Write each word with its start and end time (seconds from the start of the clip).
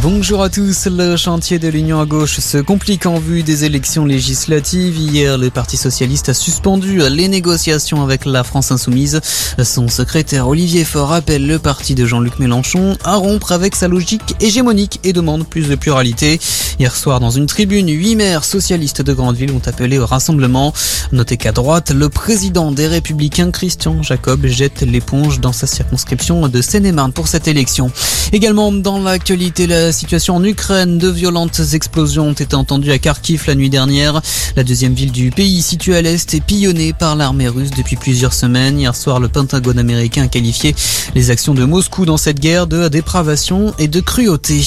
Bonjour 0.00 0.42
à 0.42 0.48
tous. 0.48 0.86
Le 0.86 1.16
chantier 1.16 1.58
de 1.58 1.68
l'Union 1.68 2.00
à 2.00 2.06
gauche 2.06 2.38
se 2.38 2.58
complique 2.58 3.04
en 3.06 3.18
vue 3.18 3.42
des 3.42 3.64
élections 3.64 4.04
législatives. 4.04 4.96
Hier, 4.96 5.36
le 5.36 5.50
Parti 5.50 5.76
socialiste 5.76 6.28
a 6.28 6.34
suspendu 6.34 7.00
les 7.10 7.28
négociations 7.28 8.02
avec 8.02 8.24
la 8.24 8.44
France 8.44 8.70
insoumise. 8.70 9.20
Son 9.62 9.88
secrétaire 9.88 10.48
Olivier 10.48 10.84
Faure 10.84 11.12
appelle 11.12 11.46
le 11.46 11.58
parti 11.58 11.94
de 11.94 12.06
Jean-Luc 12.06 12.38
Mélenchon 12.38 12.96
à 13.04 13.16
rompre 13.16 13.52
avec 13.52 13.74
sa 13.74 13.88
logique 13.88 14.34
hégémonique 14.40 15.00
et 15.04 15.12
demande 15.12 15.46
plus 15.46 15.68
de 15.68 15.74
pluralité. 15.74 16.40
Hier 16.78 16.94
soir, 16.94 17.20
dans 17.20 17.30
une 17.30 17.46
tribune, 17.46 17.88
huit 17.88 18.16
maires 18.16 18.44
socialistes 18.44 19.02
de 19.02 19.12
grande 19.12 19.36
ville 19.36 19.52
ont 19.52 19.62
appelé 19.66 19.98
au 19.98 20.06
rassemblement. 20.06 20.72
Notez 21.12 21.36
qu'à 21.36 21.52
droite, 21.52 21.90
le 21.90 22.08
président 22.08 22.72
des 22.72 22.86
Républicains, 22.86 23.50
Christian 23.50 24.02
Jacob, 24.02 24.46
jette 24.46 24.80
l'éponge 24.80 25.40
dans 25.40 25.52
sa 25.52 25.66
circonscription 25.66 26.48
de 26.48 26.62
Seine-et-Marne 26.62 27.12
pour 27.12 27.28
cette 27.28 27.46
élection. 27.48 27.90
Également 28.34 28.72
dans 28.72 28.98
l'actualité, 28.98 29.66
la 29.66 29.92
situation 29.92 30.36
en 30.36 30.44
Ukraine, 30.44 30.96
de 30.96 31.10
violentes 31.10 31.60
explosions 31.74 32.28
ont 32.28 32.32
été 32.32 32.54
entendues 32.54 32.90
à 32.90 32.98
Kharkiv 32.98 33.44
la 33.46 33.54
nuit 33.54 33.68
dernière. 33.68 34.22
La 34.56 34.64
deuxième 34.64 34.94
ville 34.94 35.12
du 35.12 35.30
pays 35.30 35.60
située 35.60 35.96
à 35.96 36.00
l'est 36.00 36.32
est 36.32 36.40
pillonnée 36.40 36.94
par 36.94 37.14
l'armée 37.14 37.48
russe 37.48 37.72
depuis 37.76 37.96
plusieurs 37.96 38.32
semaines. 38.32 38.80
Hier 38.80 38.96
soir, 38.96 39.20
le 39.20 39.28
Pentagone 39.28 39.78
américain 39.78 40.22
a 40.22 40.28
qualifié 40.28 40.74
les 41.14 41.30
actions 41.30 41.52
de 41.52 41.64
Moscou 41.66 42.06
dans 42.06 42.16
cette 42.16 42.40
guerre 42.40 42.66
de 42.66 42.88
dépravation 42.88 43.74
et 43.78 43.86
de 43.86 44.00
cruauté. 44.00 44.62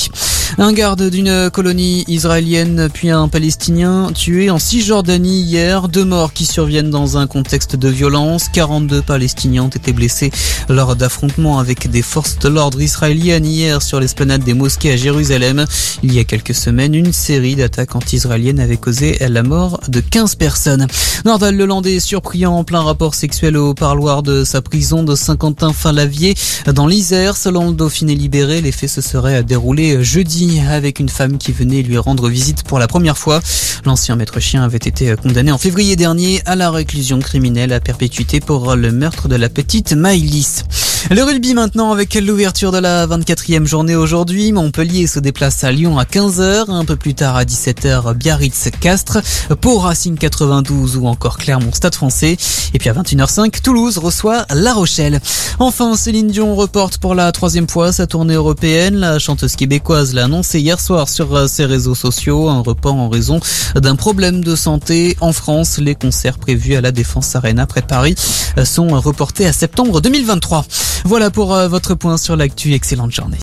Un 0.57 0.71
garde 0.71 1.09
d'une 1.09 1.49
colonie 1.49 2.05
israélienne 2.07 2.87
puis 2.93 3.09
un 3.09 3.27
palestinien 3.27 4.09
tué 4.13 4.49
en 4.49 4.57
Cisjordanie 4.57 5.41
hier. 5.41 5.89
Deux 5.89 6.05
morts 6.05 6.31
qui 6.31 6.45
surviennent 6.45 6.89
dans 6.89 7.17
un 7.17 7.27
contexte 7.27 7.75
de 7.75 7.89
violence. 7.89 8.47
42 8.53 9.01
palestiniens 9.01 9.63
ont 9.63 9.67
été 9.67 9.91
blessés 9.91 10.31
lors 10.69 10.95
d'affrontements 10.95 11.59
avec 11.59 11.91
des 11.91 12.01
forces 12.01 12.39
de 12.39 12.47
l'ordre 12.47 12.81
israéliennes 12.81 13.45
hier 13.45 13.81
sur 13.81 13.99
l'esplanade 13.99 14.45
des 14.45 14.53
mosquées 14.53 14.93
à 14.93 14.95
Jérusalem. 14.95 15.65
Il 16.03 16.13
y 16.13 16.19
a 16.19 16.23
quelques 16.23 16.55
semaines, 16.55 16.95
une 16.95 17.11
série 17.11 17.55
d'attaques 17.55 17.93
anti-israéliennes 17.93 18.61
avait 18.61 18.77
causé 18.77 19.17
la 19.19 19.43
mort 19.43 19.81
de 19.89 19.99
15 19.99 20.35
personnes. 20.35 20.87
Nordal 21.25 21.57
Lelandais 21.57 21.99
surpris 21.99 22.45
en 22.45 22.63
plein 22.63 22.81
rapport 22.81 23.13
sexuel 23.13 23.57
au 23.57 23.73
parloir 23.73 24.23
de 24.23 24.45
sa 24.45 24.61
prison 24.61 25.03
de 25.03 25.15
Saint-Quentin-Fin-Lavier 25.15 26.33
dans 26.73 26.87
l'Isère. 26.87 27.35
Selon 27.35 27.71
le 27.71 27.75
Dauphiné 27.75 28.15
libéré, 28.15 28.61
les 28.61 28.71
faits 28.71 28.89
se 28.89 29.01
seraient 29.01 29.43
déroulés 29.43 30.01
jeudi 30.01 30.44
avec 30.69 30.99
une 30.99 31.09
femme 31.09 31.37
qui 31.37 31.51
venait 31.51 31.81
lui 31.81 31.97
rendre 31.97 32.29
visite 32.29 32.63
pour 32.63 32.79
la 32.79 32.87
première 32.87 33.17
fois. 33.17 33.41
L'ancien 33.85 34.15
maître 34.15 34.39
chien 34.39 34.63
avait 34.63 34.77
été 34.77 35.15
condamné 35.15 35.51
en 35.51 35.57
février 35.57 35.95
dernier 35.95 36.41
à 36.45 36.55
la 36.55 36.69
réclusion 36.69 37.19
criminelle 37.19 37.73
à 37.73 37.79
perpétuité 37.79 38.39
pour 38.39 38.75
le 38.75 38.91
meurtre 38.91 39.27
de 39.27 39.35
la 39.35 39.49
petite 39.49 39.93
Maïlis. 39.93 40.63
Le 41.11 41.21
rugby 41.21 41.53
maintenant 41.53 41.91
avec 41.91 42.15
l'ouverture 42.15 42.71
de 42.71 42.79
la 42.79 43.05
24e 43.05 43.65
journée 43.65 43.95
aujourd'hui. 43.95 44.51
Montpellier 44.51 45.05
se 45.05 45.19
déplace 45.19 45.63
à 45.63 45.71
Lyon 45.71 45.99
à 45.99 46.03
15h. 46.03 46.71
Un 46.71 46.83
peu 46.83 46.95
plus 46.95 47.13
tard 47.13 47.35
à 47.35 47.43
17h, 47.43 48.15
Biarritz-Castres. 48.15 49.19
Pour 49.61 49.83
Racing 49.83 50.17
92 50.17 50.97
ou 50.97 51.05
encore 51.05 51.37
Clermont 51.37 51.71
Stade 51.73 51.93
français. 51.93 52.37
Et 52.73 52.79
puis 52.79 52.89
à 52.89 52.93
21h05, 52.93 53.61
Toulouse 53.61 53.99
reçoit 53.99 54.47
La 54.49 54.73
Rochelle. 54.73 55.21
Enfin, 55.59 55.95
Céline 55.95 56.29
Dion 56.29 56.55
reporte 56.55 56.97
pour 56.97 57.13
la 57.13 57.31
troisième 57.31 57.69
fois 57.69 57.91
sa 57.91 58.07
tournée 58.07 58.33
européenne. 58.33 58.95
La 58.95 59.19
chanteuse 59.19 59.55
québécoise 59.55 60.15
l'a 60.15 60.23
annoncé 60.23 60.59
hier 60.59 60.79
soir 60.79 61.07
sur 61.07 61.47
ses 61.47 61.65
réseaux 61.65 61.93
sociaux. 61.93 62.49
Un 62.49 62.61
report 62.61 62.95
en 62.95 63.09
raison 63.09 63.39
d'un 63.75 63.95
problème 63.95 64.43
de 64.43 64.55
santé. 64.55 65.15
En 65.21 65.33
France, 65.33 65.77
les 65.77 65.93
concerts 65.93 66.39
prévus 66.39 66.73
à 66.73 66.81
la 66.81 66.91
Défense 66.91 67.35
Arena 67.35 67.67
près 67.67 67.83
Paris 67.83 68.15
sont 68.63 68.87
reportés 68.99 69.45
à 69.45 69.53
septembre 69.53 70.01
2023. 70.01 70.65
Voilà 71.05 71.29
pour 71.29 71.55
votre 71.67 71.93
point 71.93 72.17
sur 72.17 72.35
l'actu. 72.35 72.73
Excellente 72.73 73.11
journée. 73.11 73.33